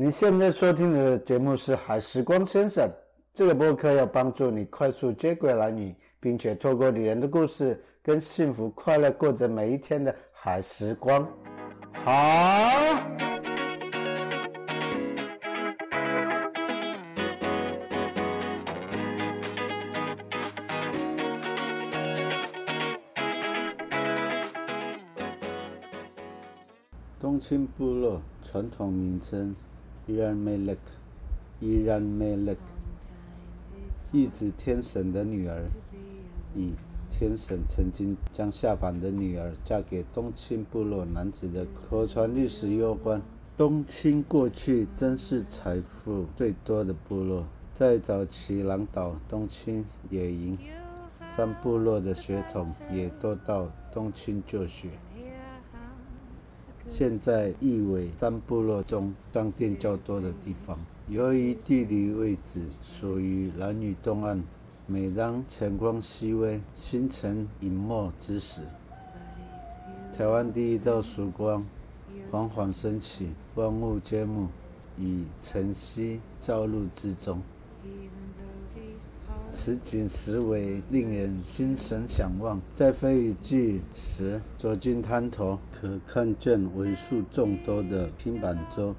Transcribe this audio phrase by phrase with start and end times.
[0.00, 2.88] 你现在收听的节目是《海时光先生》，
[3.34, 11.28] 这个播客要帮助你快速接轨男女，并且透过女人的故事，跟幸福快乐过着每一天的海时光。
[11.92, 12.12] 好。
[27.18, 29.54] 东青部落传统名称
[30.08, 30.80] 伊然梅勒克，
[31.60, 32.60] 伊然梅勒克，
[34.10, 35.66] 意指天神的女儿，
[36.56, 36.72] 以
[37.10, 43.20] 天神曾经将下凡的女儿嫁给东青部落男子的口传历史有关。
[43.54, 47.44] 东青过去真是财富最多的部落，
[47.74, 50.56] 在早期南岛东青野营
[51.28, 54.88] 三部落的血统也都到东青就学。
[56.90, 64.42] 现在义尾三部落中商店较多的地方，由于地理位置属于男女东岸，
[64.86, 68.62] 每当晨光熹微、星辰隐没之时，
[70.16, 71.64] 台湾第一道曙光
[72.30, 74.48] 缓缓升起，万物皆暮，
[74.98, 77.42] 以晨曦照入之中。
[79.60, 82.60] 此景实为令人心神向往。
[82.72, 88.94] 在飞雨季时走进滩头，可看见为数众多的拼板舟，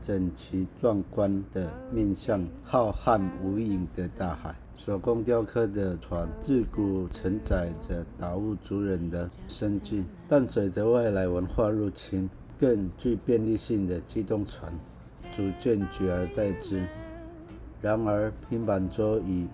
[0.00, 4.54] 整齐壮观地面向浩瀚无垠的大海。
[4.74, 14.72] 手工雕刻的船，自古承载着达悟族人的生计，但随着外来文化入侵，更具便利性的机动船
[15.36, 16.86] 逐渐取而代之。
[17.82, 19.46] 然而，拼板舟已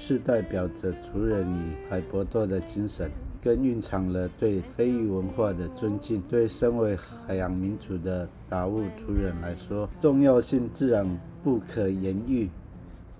[0.00, 3.10] 是代表着族人与海搏斗的精神，
[3.42, 6.22] 更蕴藏了对非遗文化的尊敬。
[6.22, 11.06] 对身为海洋民族的达悟族人来说，重要性自然
[11.44, 12.48] 不可言喻。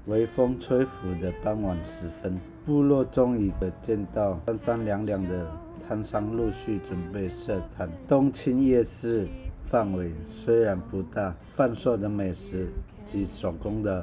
[0.06, 5.46] 微风吹拂的傍晚时分，部落终于可见到三三两两的
[5.86, 7.86] 摊商陆续准备设摊。
[8.08, 9.28] 冬青夜市
[9.66, 12.68] 范围虽然不大，贩售的美食
[13.04, 14.02] 及手工的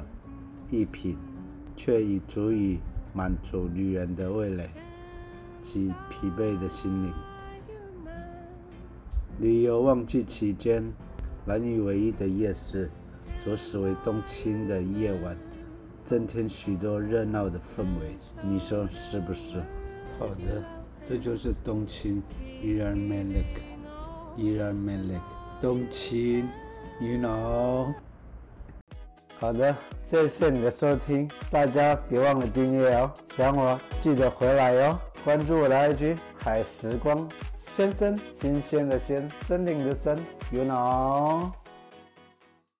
[0.70, 1.18] 艺品。
[1.78, 2.78] 却已足以
[3.14, 4.68] 满足女人的味蕾
[5.62, 7.12] 及疲惫的心灵。
[9.38, 10.82] 旅游旺季期间，
[11.46, 12.90] 南屿唯一的夜市，
[13.44, 15.36] 着实为冬青的夜晚
[16.04, 18.16] 增添许多热闹的氛围。
[18.42, 19.60] 你说是不是？
[20.18, 20.64] 好的，
[21.04, 22.20] 这就是冬青
[22.60, 25.22] ，Iran Malik，Iran Malik，
[25.60, 26.48] 冬青
[27.00, 27.94] ，You know。
[29.40, 29.74] 好的，
[30.08, 40.18] 谢谢你的收听，大家别忘了订阅哦，想我记得回来哟，关注我的 IG 海时光先生，新鲜的鲜，森林的森
[40.50, 41.67] ，You know。